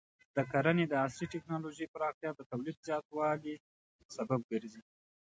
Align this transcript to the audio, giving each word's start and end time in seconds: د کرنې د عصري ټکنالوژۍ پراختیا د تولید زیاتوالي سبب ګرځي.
د 0.35 0.37
کرنې 0.51 0.85
د 0.89 0.93
عصري 1.03 1.25
ټکنالوژۍ 1.33 1.85
پراختیا 1.93 2.29
د 2.35 2.41
تولید 2.51 2.77
زیاتوالي 2.87 3.55
سبب 4.15 4.39
ګرځي. 4.51 4.81